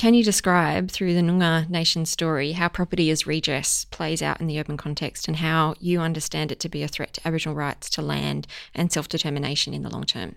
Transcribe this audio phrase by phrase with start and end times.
[0.00, 4.46] Can you describe through the Noongar Nation story how property as redress plays out in
[4.46, 7.90] the urban context and how you understand it to be a threat to Aboriginal rights
[7.90, 10.36] to land and self determination in the long term?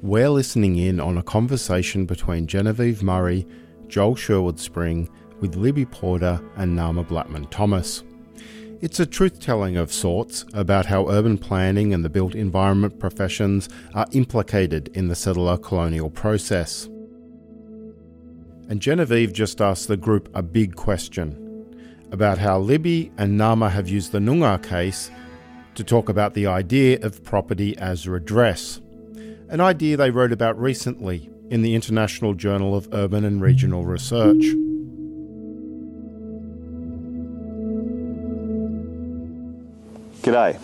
[0.00, 3.46] We're listening in on a conversation between Genevieve Murray,
[3.86, 5.10] Joel Sherwood Spring,
[5.40, 8.02] with Libby Porter and Nama Blattman Thomas.
[8.78, 13.70] It's a truth telling of sorts about how urban planning and the built environment professions
[13.94, 16.84] are implicated in the settler colonial process.
[18.68, 21.42] And Genevieve just asked the group a big question
[22.12, 25.10] about how Libby and Nama have used the Noongar case
[25.74, 28.82] to talk about the idea of property as redress,
[29.48, 34.44] an idea they wrote about recently in the International Journal of Urban and Regional Research.
[40.26, 40.58] G'day.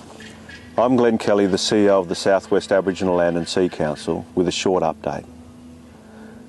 [0.77, 4.51] I'm Glenn Kelly, the CEO of the Southwest Aboriginal Land and Sea Council, with a
[4.51, 5.25] short update.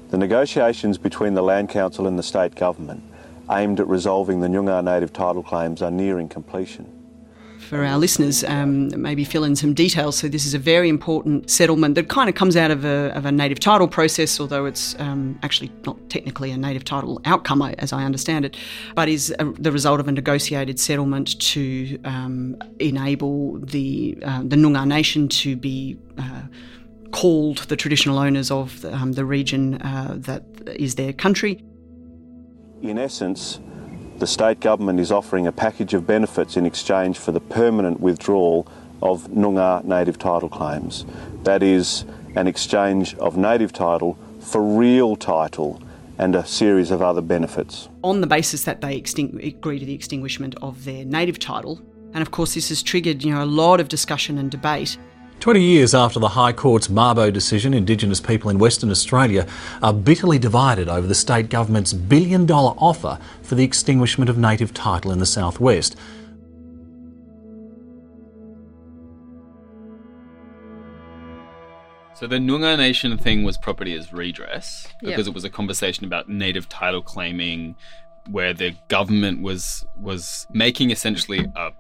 [0.09, 3.03] The negotiations between the Land Council and the state government
[3.52, 6.91] aimed at resolving the Noongar native title claims are nearing completion
[7.69, 10.17] for our listeners, um, maybe fill in some details.
[10.17, 13.25] So this is a very important settlement that kind of comes out of a, of
[13.25, 17.94] a native title process, although it's um, actually not technically a native title outcome, as
[17.94, 18.58] I understand it,
[18.95, 24.56] but is a, the result of a negotiated settlement to um, enable the uh, the
[24.56, 25.97] Noongar Nation to be.
[26.17, 26.44] Uh,
[27.11, 30.44] called the traditional owners of um, the region uh, that
[30.75, 31.64] is their country.
[32.81, 33.59] In essence,
[34.17, 38.67] the state government is offering a package of benefits in exchange for the permanent withdrawal
[39.02, 41.06] of Noongar native title claims.
[41.44, 45.81] That is, an exchange of native title for real title
[46.17, 47.89] and a series of other benefits.
[48.03, 51.81] On the basis that they extingu- agree to the extinguishment of their native title,
[52.14, 54.97] and of course this has triggered you know, a lot of discussion and debate
[55.44, 59.45] 20 years after the High Court's Mabo decision, Indigenous people in Western Australia
[59.81, 64.73] are bitterly divided over the state government's billion dollar offer for the extinguishment of native
[64.73, 65.97] title in the southwest.
[72.16, 75.28] So the Noongar Nation thing was property as redress because yep.
[75.28, 77.75] it was a conversation about native title claiming
[78.29, 81.72] where the government was was making essentially a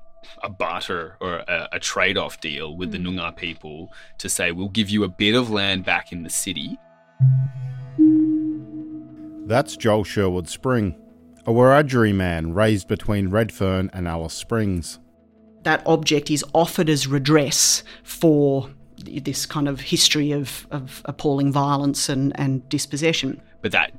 [0.41, 2.91] a barter or a, a trade off deal with mm.
[2.93, 3.19] the hmm.
[3.19, 6.77] Noongar people to say, we'll give you a bit of land back in the city.
[9.45, 10.95] That's Joel Sherwood Spring,
[11.45, 14.99] a Wiradjuri man raised between Redfern and Alice Springs.
[15.63, 22.09] That object is offered as redress for this kind of history of, of appalling violence
[22.09, 23.41] and, and dispossession.
[23.61, 23.91] But that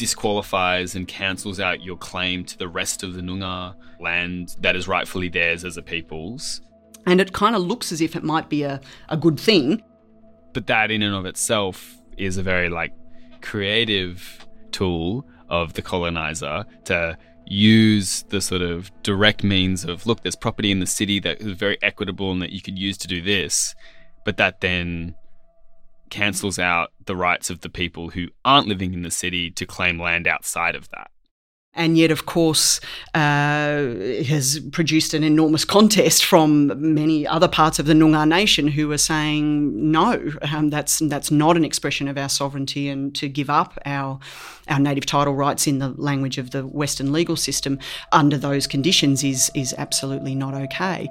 [0.00, 4.88] disqualifies and cancels out your claim to the rest of the Noongar land that is
[4.88, 6.62] rightfully theirs as a people's.
[7.04, 8.80] And it kind of looks as if it might be a,
[9.10, 9.82] a good thing.
[10.54, 12.94] But that in and of itself is a very like
[13.42, 20.34] creative tool of the colonizer to use the sort of direct means of look, there's
[20.34, 23.20] property in the city that is very equitable and that you could use to do
[23.20, 23.74] this,
[24.24, 25.14] but that then
[26.10, 29.98] cancels out the rights of the people who aren't living in the city to claim
[29.98, 31.10] land outside of that.
[31.72, 32.80] And yet, of course,
[33.14, 33.94] uh,
[34.26, 38.98] has produced an enormous contest from many other parts of the Noongar nation who are
[38.98, 43.78] saying no, um, that's that's not an expression of our sovereignty, and to give up
[43.86, 44.18] our
[44.66, 47.78] our native title rights in the language of the Western legal system
[48.10, 51.08] under those conditions is is absolutely not okay.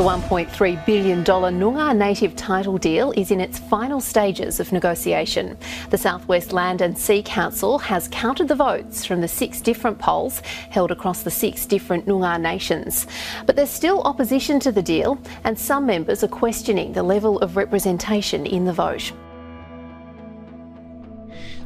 [0.00, 5.58] The $1.3 billion Noongar native title deal is in its final stages of negotiation.
[5.90, 10.40] The Southwest Land and Sea Council has counted the votes from the six different polls
[10.70, 13.06] held across the six different Noongar nations.
[13.44, 17.58] But there's still opposition to the deal, and some members are questioning the level of
[17.58, 19.12] representation in the vote.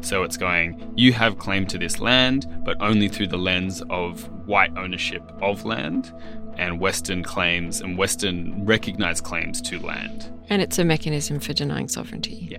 [0.01, 4.29] So it's going, you have claim to this land, but only through the lens of
[4.47, 6.13] white ownership of land
[6.59, 10.31] and Western claims and Western recognized claims to land.
[10.49, 12.49] And it's a mechanism for denying sovereignty.
[12.51, 12.59] Yeah.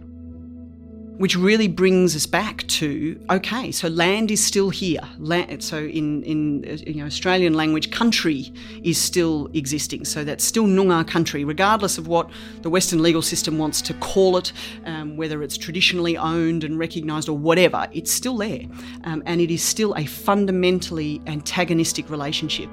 [1.17, 4.99] Which really brings us back to okay, so land is still here.
[5.17, 8.51] Land, so in in you know Australian language, country
[8.83, 10.03] is still existing.
[10.03, 12.29] So that's still Noongar country, regardless of what
[12.63, 14.51] the Western legal system wants to call it,
[14.85, 17.87] um, whether it's traditionally owned and recognised or whatever.
[17.93, 18.65] It's still there,
[19.05, 22.69] um, and it is still a fundamentally antagonistic relationship.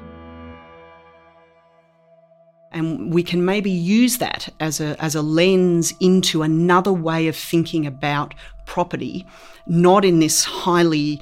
[2.73, 7.37] And we can maybe use that as a, as a lens into another way of
[7.37, 8.35] thinking about
[8.67, 9.27] property,
[9.67, 11.21] not in this highly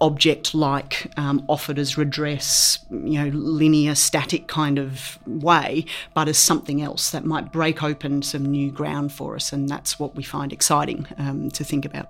[0.00, 5.84] object like um, offered as redress, you know, linear, static kind of way,
[6.14, 9.52] but as something else that might break open some new ground for us.
[9.52, 12.08] And that's what we find exciting um, to think about.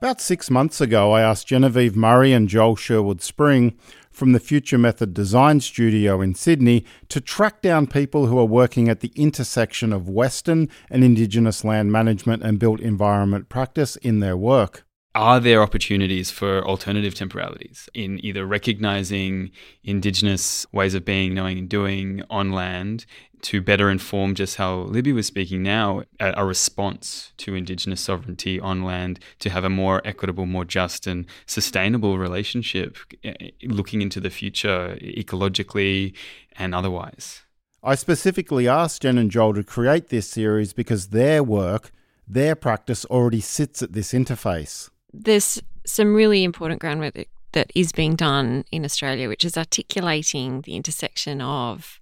[0.00, 3.76] About six months ago, I asked Genevieve Murray and Joel Sherwood Spring
[4.18, 8.88] from the Future Method Design Studio in Sydney to track down people who are working
[8.88, 14.36] at the intersection of Western and Indigenous land management and built environment practice in their
[14.36, 14.84] work
[15.14, 19.50] are there opportunities for alternative temporalities in either recognizing
[19.82, 23.06] indigenous ways of being, knowing, and doing on land
[23.42, 28.82] to better inform just how Libby was speaking now, a, response to Indigenous sovereignty on
[28.82, 34.30] land to have a more equitable, more just, and sustainable relationship eh, looking into the
[34.30, 36.14] future ecologically
[36.56, 37.42] and otherwise.
[37.82, 41.92] I specifically asked Jen and Joel to create this series because their work,
[42.26, 44.90] their practice already sits at this interface.
[45.12, 47.14] There's some really important groundwork
[47.52, 51.98] that, is being done in Australia, which is articulating the intersection of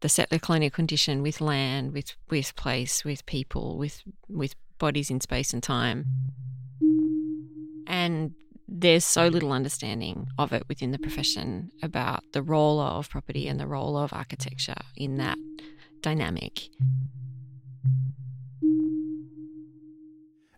[0.00, 5.20] the settler colonial condition with land, with with place, with people, with with bodies in
[5.20, 6.06] space and time.
[7.86, 8.34] And
[8.68, 13.58] there's so little understanding of it within the profession about the role of property and
[13.58, 15.38] the role of architecture in that
[16.00, 16.68] dynamic.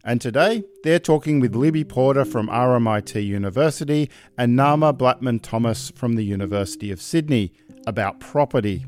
[0.04, 6.16] And today, they're talking with Libby Porter from RMIT University and Nama Blattman Thomas from
[6.16, 7.52] the University of Sydney
[7.86, 8.84] about property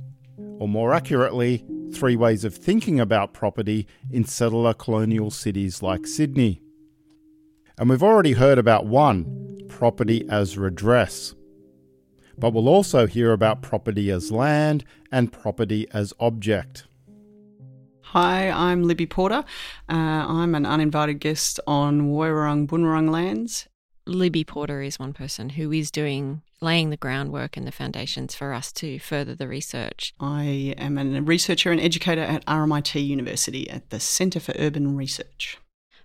[0.58, 6.60] or more accurately, three ways of thinking about property in settler colonial cities like Sydney.
[7.78, 11.34] And we've already heard about one property as redress.
[12.36, 16.86] But we'll also hear about property as land and property as object.
[18.14, 19.44] Hi, I'm Libby Porter.
[19.88, 23.66] Uh, I'm an uninvited guest on Woiwurrung Boonwurrung lands
[24.06, 28.52] Libby Porter is one person who is doing laying the groundwork and the foundations for
[28.52, 30.14] us to further the research.
[30.20, 35.58] I am a researcher and educator at RMIT University at the Centre for Urban Research.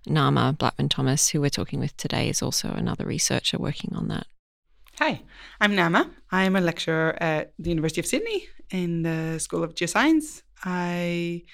[0.04, 4.26] Nama Blattman Thomas, who we're talking with today, is also another researcher working on that.
[4.98, 5.22] Hi,
[5.60, 6.10] I'm Nama.
[6.32, 10.42] I'm a lecturer at the University of Sydney in the School of Geoscience.
[10.64, 11.44] I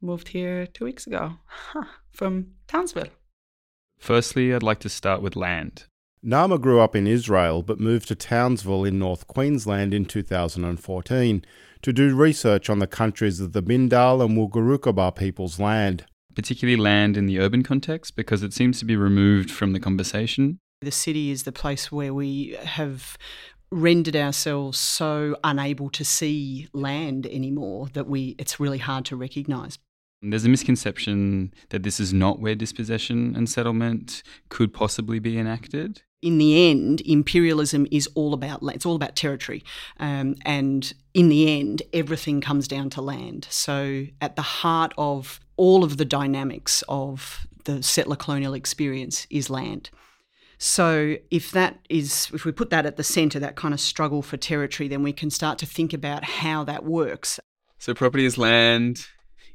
[0.00, 3.08] moved here two weeks ago huh, from Townsville.
[3.98, 5.84] Firstly, I'd like to start with land.
[6.22, 11.44] Nama grew up in Israel but moved to Townsville in North Queensland in 2014
[11.82, 16.06] to do research on the countries of the Bindal and Wulgurukaba people's land.
[16.34, 20.58] Particularly land in the urban context because it seems to be removed from the conversation.
[20.80, 23.16] The city is the place where we have
[23.70, 29.78] rendered ourselves so unable to see land anymore that we it's really hard to recognize.
[30.20, 36.02] There's a misconception that this is not where dispossession and settlement could possibly be enacted.
[36.20, 39.62] In the end, imperialism is all about it's all about territory,
[40.00, 43.46] um, and in the end, everything comes down to land.
[43.50, 49.50] So, at the heart of all of the dynamics of the settler colonial experience is
[49.50, 49.90] land.
[50.56, 54.22] So if that is if we put that at the center that kind of struggle
[54.22, 57.38] for territory then we can start to think about how that works.
[57.78, 59.06] So property is land,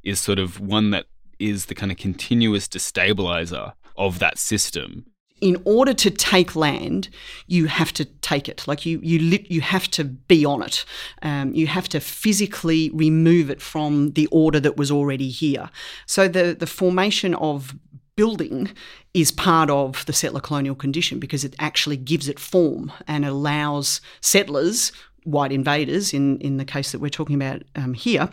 [0.04, 1.06] is sort of one that
[1.40, 5.06] is the kind of continuous destabilizer of that system.
[5.42, 7.10] In order to take land,
[7.48, 8.66] you have to take it.
[8.66, 10.86] Like you, you, lit, you have to be on it.
[11.22, 15.70] Um, you have to physically remove it from the order that was already here.
[16.06, 17.76] So the the formation of
[18.16, 18.70] building
[19.14, 24.00] is part of the settler colonial condition because it actually gives it form and allows
[24.22, 28.30] settlers, white invaders, in in the case that we're talking about um, here,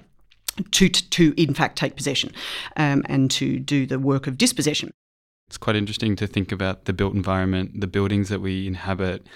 [0.71, 2.33] to, to in fact take possession
[2.76, 4.90] um, and to do the work of dispossession.
[5.49, 9.26] It's quite interesting to think about the built environment, the buildings that we inhabit.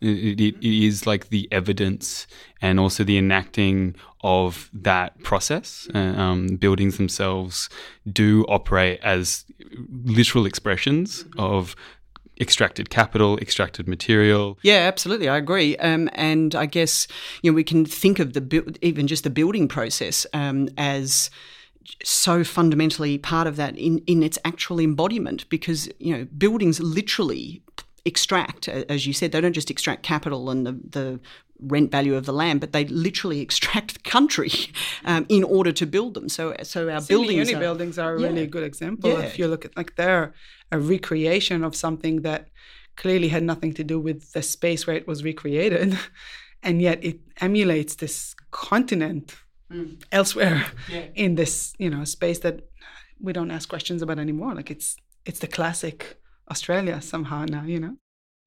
[0.00, 2.26] It, it, it is like the evidence
[2.60, 5.88] and also the enacting of that process.
[5.94, 7.68] Uh, um, buildings themselves
[8.12, 9.44] do operate as
[10.04, 11.74] literal expressions of
[12.40, 14.58] extracted capital, extracted material.
[14.62, 15.76] Yeah, absolutely, I agree.
[15.78, 17.06] Um, and I guess
[17.42, 21.30] you know we can think of the even just the building process um, as
[22.02, 27.62] so fundamentally part of that in, in its actual embodiment because you know buildings literally
[28.06, 31.20] extract as you said they don't just extract capital and the, the
[31.60, 34.50] rent value of the land, but they literally extract the country
[35.04, 36.28] um, in order to build them.
[36.28, 38.26] So, so our Sydney buildings, uni are, buildings are a yeah.
[38.28, 39.10] really good example.
[39.10, 39.20] Yeah.
[39.20, 40.34] If you look at like they're
[40.74, 42.48] a recreation of something that
[42.96, 45.98] clearly had nothing to do with the space where it was recreated,
[46.62, 49.36] and yet it emulates this continent
[49.70, 50.02] mm.
[50.10, 51.06] elsewhere yeah.
[51.14, 52.56] in this you know space that
[53.20, 54.54] we don't ask questions about anymore.
[54.54, 57.96] Like it's it's the classic Australia somehow now, you know.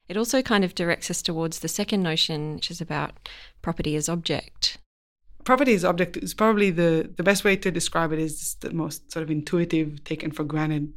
[0.10, 3.30] It also kind of directs us towards the second notion, which is about
[3.62, 4.78] property as object.
[5.44, 9.12] Property as object is probably the, the best way to describe it is the most
[9.12, 10.94] sort of intuitive, taken for granted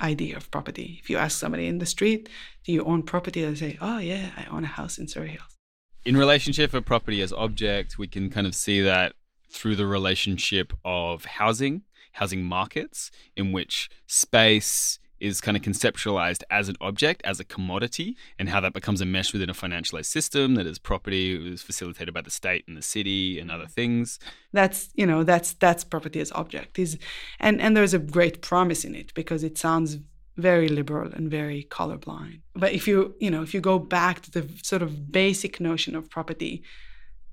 [0.00, 0.98] idea of property.
[1.02, 2.28] If you ask somebody in the street,
[2.64, 3.42] do you own property?
[3.42, 5.56] They'll say, oh, yeah, I own a house in Surry Hills.
[6.04, 9.12] In relationship of property as object, we can kind of see that
[9.50, 16.68] through the relationship of housing, housing markets, in which space is kind of conceptualized as
[16.68, 20.54] an object, as a commodity, and how that becomes a mesh within a financialized system
[20.54, 24.18] that is property is facilitated by the state and the city and other things.
[24.52, 26.98] That's you know that's that's property as object is,
[27.38, 29.98] and and there's a great promise in it because it sounds
[30.36, 32.40] very liberal and very colorblind.
[32.54, 35.94] But if you you know if you go back to the sort of basic notion
[35.94, 36.62] of property,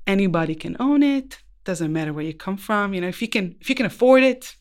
[0.05, 1.39] anybody can own it.
[1.63, 2.93] Doesn't matter where you come from.
[2.93, 4.55] You know if you can if you can afford it,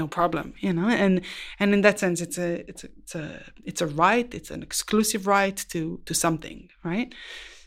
[0.00, 0.88] no problem you know?
[1.04, 1.14] And
[1.60, 3.24] and in that sense it's a it's a it's a
[3.70, 6.58] it's a right it's an exclusive right to to something
[6.90, 7.08] right?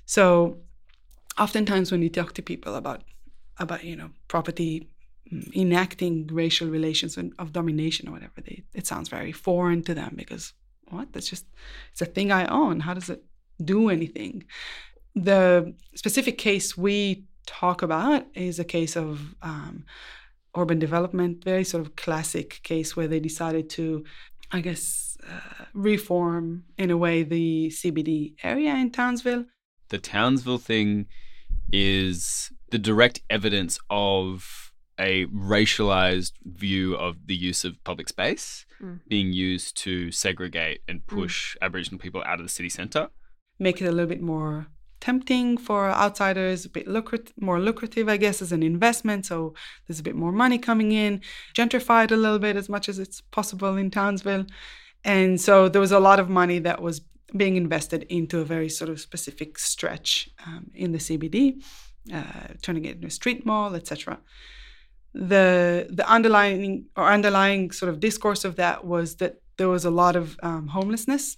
[0.06, 0.24] So
[1.46, 3.02] oftentimes when you talk to people about
[3.64, 4.72] about you know property
[5.32, 7.12] mm, enacting racial relations
[7.42, 10.54] of domination or whatever they, it sounds very foreign to them because
[10.94, 11.12] what?
[11.14, 11.46] That's just
[11.92, 12.82] it's a thing i own.
[12.82, 13.24] How does it
[13.64, 14.46] do anything?
[15.16, 19.86] The specific case we talk about is a case of um,
[20.56, 24.04] urban development, very sort of classic case where they decided to,
[24.52, 29.46] I guess, uh, reform in a way the CBD area in Townsville.
[29.90, 31.08] The Townsville thing
[31.72, 39.00] is the direct evidence of a racialized view of the use of public space mm.
[39.08, 41.08] being used to segregate and mm.
[41.08, 41.66] push mm.
[41.66, 43.10] Aboriginal people out of the city centre.
[43.60, 44.68] Make it a little bit more
[45.04, 49.26] tempting for outsiders, a bit lucrative, more lucrative, I guess, as an investment.
[49.26, 49.54] So
[49.86, 51.20] there's a bit more money coming in,
[51.54, 54.46] gentrified a little bit as much as it's possible in Townsville.
[55.04, 57.02] And so there was a lot of money that was
[57.36, 61.62] being invested into a very sort of specific stretch um, in the CBD,
[62.14, 64.20] uh, turning it into a street mall, etc.
[65.14, 69.92] The the underlying or underlying sort of discourse of that was that there was a
[69.92, 71.38] lot of um, homelessness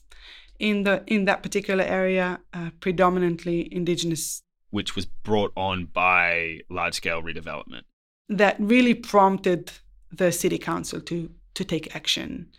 [0.60, 6.96] in the in that particular area, uh, predominantly indigenous, which was brought on by large
[6.96, 7.84] scale redevelopment.
[8.30, 9.72] That really prompted
[10.12, 12.50] the city council to to take action.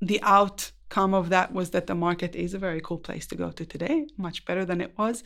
[0.00, 3.50] The outcome of that was that the market is a very cool place to go
[3.50, 5.24] to today, much better than it was,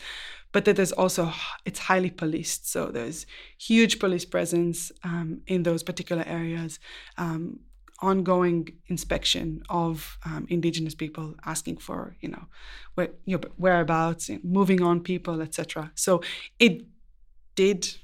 [0.52, 1.32] but that there's also
[1.64, 2.70] it's highly policed.
[2.70, 3.26] So there's
[3.58, 6.78] huge police presence um, in those particular areas.
[7.18, 7.60] Um,
[8.02, 12.46] ongoing inspection of um, indigenous people asking for you know
[12.94, 16.22] where, your whereabouts moving on people etc so
[16.58, 16.82] it
[17.54, 17.94] did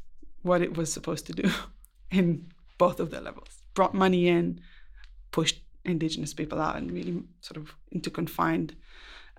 [0.43, 1.50] what it was supposed to do
[2.11, 2.47] in
[2.79, 3.62] both of the levels.
[3.75, 4.61] Brought money in
[5.31, 8.75] pushed indigenous people out and really sort of into confined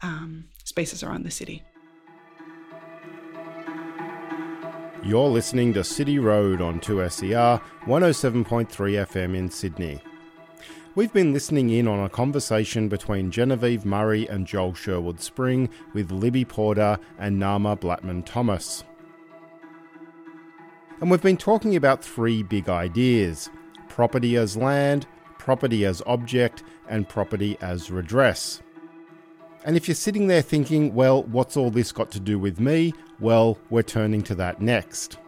[0.02, 1.64] um, spaces around the city.
[5.04, 10.02] You're listening to City Road on 2SER 107.3 FM in Sydney.
[10.98, 16.10] We've been listening in on a conversation between Genevieve Murray and Joel Sherwood Spring with
[16.10, 18.84] Libby Porter and Nama Blattman Thomas.
[21.00, 23.52] And we've been talking about three big ideas
[23.90, 25.06] property as land,
[25.38, 28.64] property as object, and property as redress.
[29.66, 32.92] And if you're sitting there thinking, well, what's all this got to do with me?
[33.20, 35.20] Well, we're turning to that next.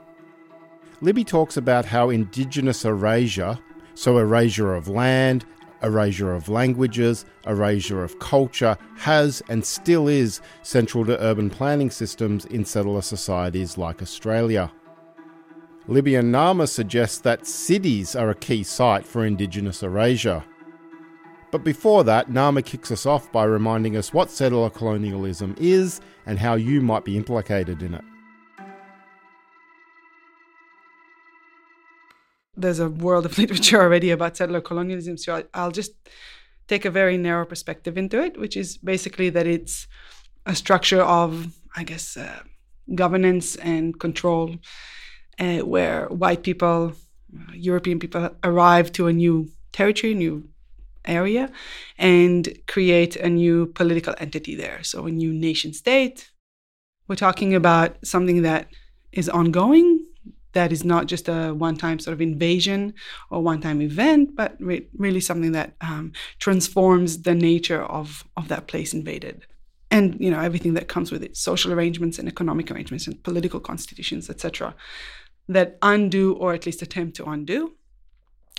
[1.02, 3.60] Libby talks about how Indigenous erasure,
[3.94, 5.46] so erasure of land,
[5.84, 12.46] erasure of languages, erasure of culture has and still is central to urban planning systems
[12.46, 14.72] in settler societies like Australia.
[15.88, 20.44] Libby Nama suggests that cities are a key site for Indigenous erasure.
[21.52, 26.38] But before that, Nama kicks us off by reminding us what settler colonialism is and
[26.38, 28.04] how you might be implicated in it.
[32.62, 35.18] There's a world of literature already about settler colonialism.
[35.18, 35.92] So I'll just
[36.68, 39.88] take a very narrow perspective into it, which is basically that it's
[40.46, 42.40] a structure of, I guess, uh,
[42.96, 44.56] governance and control,
[45.40, 46.94] uh, where white people,
[47.36, 50.48] uh, European people arrive to a new territory, new
[51.06, 51.52] area,
[51.98, 54.84] and create a new political entity there.
[54.84, 56.32] So a new nation state.
[57.08, 58.68] We're talking about something that
[59.12, 59.99] is ongoing
[60.54, 62.94] that is not just a one-time sort of invasion
[63.30, 68.68] or one-time event, but re- really something that um, transforms the nature of of that
[68.68, 69.46] place invaded,
[69.92, 73.60] and you know everything that comes with it: social arrangements and economic arrangements and political
[73.60, 74.76] constitutions, etc.
[75.48, 77.74] That undo or at least attempt to undo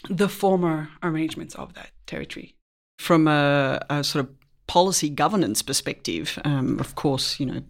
[0.08, 2.54] the former arrangements of that territory.
[2.98, 4.30] From a, a sort of
[4.66, 7.62] policy governance perspective, um, of course, you know,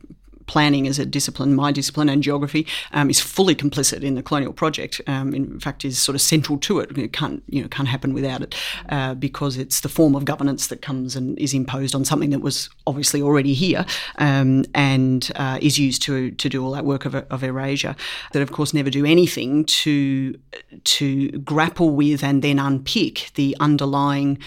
[0.50, 4.52] planning as a discipline, my discipline, and geography um, is fully complicit in the colonial
[4.52, 5.00] project.
[5.06, 6.98] Um, in fact, is sort of central to it.
[6.98, 8.56] It can't you know can't happen without it
[8.88, 12.40] uh, because it's the form of governance that comes and is imposed on something that
[12.40, 13.86] was obviously already here
[14.18, 17.94] um, and uh, is used to to do all that work of, of erasure.
[18.32, 20.36] That of course never do anything to
[20.82, 24.38] to grapple with and then unpick the underlying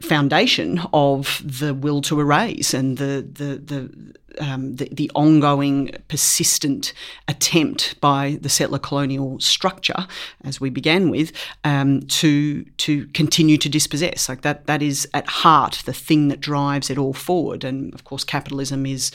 [0.00, 6.92] foundation of the will to erase and the the the, um, the, the ongoing persistent
[7.28, 10.06] attempt by the settler colonial structure,
[10.44, 11.32] as we began with,
[11.64, 14.28] um, to to continue to dispossess.
[14.28, 17.64] Like that that is at heart the thing that drives it all forward.
[17.64, 19.12] And of course, capitalism is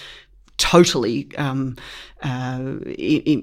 [0.57, 1.75] totally um,
[2.23, 2.79] uh,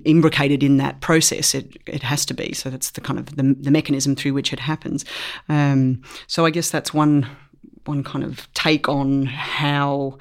[0.05, 1.55] imbricated in that process.
[1.55, 2.53] It, it has to be.
[2.53, 5.05] So that's the kind of the, the mechanism through which it happens.
[5.49, 7.29] Um, so I guess that's one
[7.85, 10.19] one kind of take on how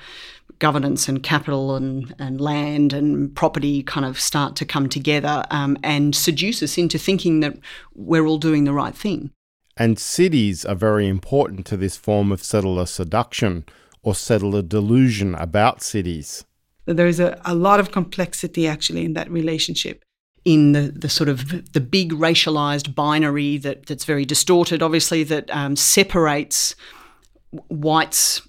[0.68, 5.78] governance and capital and, and land and property kind of start to come together um,
[5.84, 7.54] and seduce us into thinking that
[7.94, 9.32] we're all doing the right thing.
[9.78, 13.66] And cities are very important to this form of settler seduction
[14.02, 16.46] or settler delusion about cities
[16.86, 20.04] there's a, a lot of complexity actually in that relationship
[20.46, 25.50] in the, the sort of the big racialized binary that, that's very distorted, obviously, that
[25.52, 26.76] um, separates
[27.70, 28.42] whites,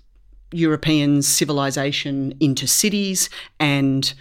[0.55, 4.15] Europeans, civilization into cities and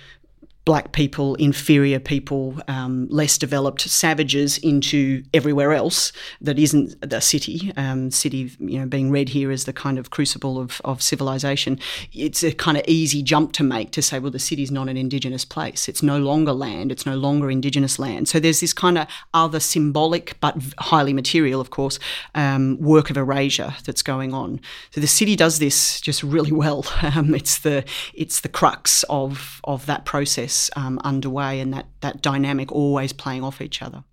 [0.65, 7.73] black people, inferior people, um, less developed savages into everywhere else that isn't the city.
[7.75, 11.79] Um, city, you know, being read here as the kind of crucible of, of civilization.
[12.13, 14.95] It's a kind of easy jump to make to say, well, the city's not an
[14.95, 15.89] indigenous place.
[15.89, 16.91] It's no longer land.
[16.91, 18.29] It's no longer indigenous land.
[18.29, 21.99] So there's this kind of other symbolic but highly material, of course,
[22.35, 24.61] um, work of erasure that's going on.
[24.91, 26.85] So the city does this just really well.
[27.13, 31.87] Um, it's the it's the crux of of that process process um, underway and that,
[32.01, 34.03] that dynamic always playing off each other.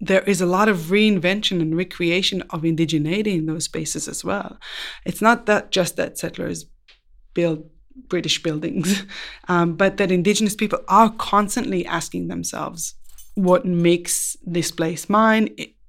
[0.00, 4.58] There is a lot of reinvention and recreation of indigeneity in those spaces as well.
[5.04, 6.66] It's not that just that settlers
[7.32, 7.70] build
[8.08, 9.04] British buildings,
[9.48, 12.94] um, but that Indigenous people are constantly asking themselves,
[13.34, 15.48] what makes this place mine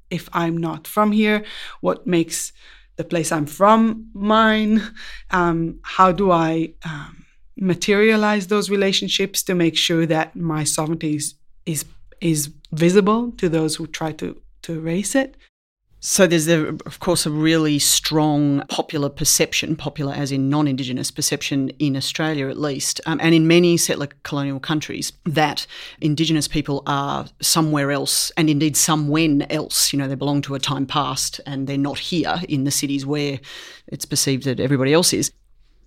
[0.10, 1.43] if I'm not from here?
[1.81, 2.53] What makes
[2.95, 4.81] the place I'm from mine?
[5.31, 7.14] Um, how do I um,
[7.58, 11.86] materialize those relationships to make sure that my sovereignty is is,
[12.22, 15.36] is visible to those who try to to erase it.
[16.08, 21.70] So there's, a, of course, a really strong popular perception, popular as in non-Indigenous perception
[21.80, 25.65] in Australia at least, um, and in many settler colonial countries, that
[26.02, 29.91] Indigenous people are somewhere else, and indeed somewhen else.
[29.91, 33.04] You know, they belong to a time past, and they're not here in the cities
[33.04, 33.39] where
[33.88, 35.32] it's perceived that everybody else is.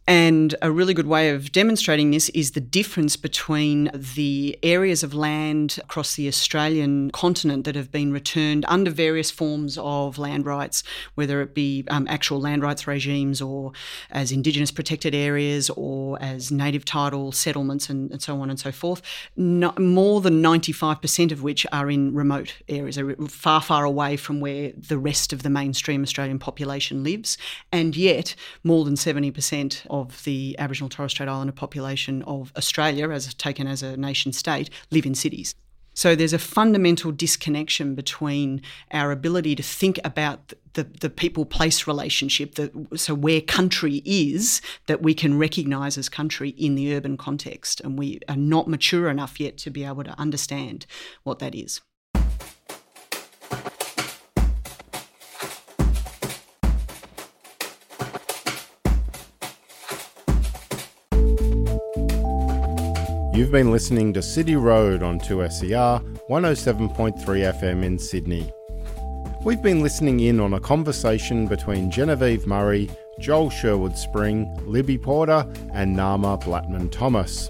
[0.08, 5.12] And a really good way of demonstrating this is the difference between the areas of
[5.12, 10.82] land across the Australian continent that have been returned under various forms of land rights,
[11.14, 13.72] whether it be um, actual land rights regimes or
[14.10, 18.72] as Indigenous protected areas or as native title settlements and, and so on and so
[18.72, 19.02] forth.
[19.36, 24.40] No, more than 95% of which are in remote areas, are far, far away from
[24.40, 27.36] where the rest of the mainstream Australian population lives.
[27.70, 33.32] And yet, more than 70% of the Aboriginal Torres Strait Islander population of Australia, as
[33.34, 35.54] taken as a nation state, live in cities.
[35.94, 41.88] So there's a fundamental disconnection between our ability to think about the, the people place
[41.88, 47.16] relationship, the, so where country is, that we can recognise as country in the urban
[47.16, 47.80] context.
[47.80, 50.86] And we are not mature enough yet to be able to understand
[51.24, 51.80] what that is.
[63.38, 68.52] You've been listening to City Road on 2SER 107.3 FM in Sydney.
[69.44, 75.46] We've been listening in on a conversation between Genevieve Murray, Joel Sherwood Spring, Libby Porter,
[75.72, 77.48] and Nama Blattman Thomas.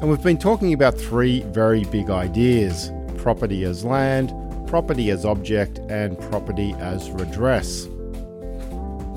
[0.00, 4.32] And we've been talking about three very big ideas property as land,
[4.68, 7.86] property as object, and property as redress.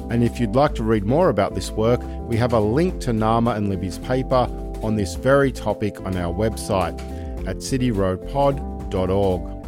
[0.10, 3.14] And if you'd like to read more about this work, we have a link to
[3.14, 4.50] Nama and Libby's paper
[4.84, 7.00] on this very topic on our website
[7.48, 9.62] at cityroadpod.org.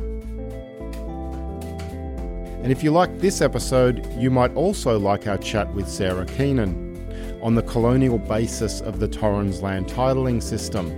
[2.63, 6.91] And if you like this episode, you might also like our chat with Sarah Keenan
[7.41, 10.89] on the colonial basis of the Torrens land titling system.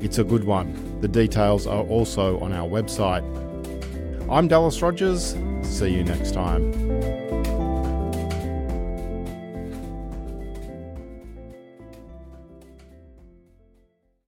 [0.00, 0.98] It's a good one.
[1.02, 3.22] The details are also on our website.
[4.30, 5.36] I'm Dallas Rogers.
[5.62, 6.89] See you next time.